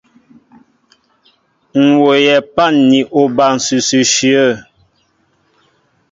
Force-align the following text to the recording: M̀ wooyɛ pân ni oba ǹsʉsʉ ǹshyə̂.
M̀ 1.85 1.93
wooyɛ 2.03 2.35
pân 2.55 2.73
ni 2.89 2.99
oba 3.21 3.45
ǹsʉsʉ 3.57 3.99
ǹshyə̂. 4.09 4.47